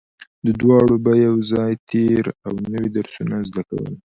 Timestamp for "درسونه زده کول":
2.97-3.93